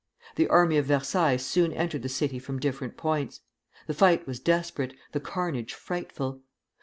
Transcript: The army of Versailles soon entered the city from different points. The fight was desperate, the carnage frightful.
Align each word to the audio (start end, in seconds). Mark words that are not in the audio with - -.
The 0.35 0.47
army 0.47 0.77
of 0.79 0.87
Versailles 0.87 1.35
soon 1.37 1.71
entered 1.73 2.01
the 2.01 2.09
city 2.09 2.39
from 2.39 2.57
different 2.59 2.97
points. 2.97 3.41
The 3.85 3.93
fight 3.93 4.25
was 4.25 4.39
desperate, 4.39 4.95
the 5.11 5.19
carnage 5.19 5.75
frightful. 5.75 6.41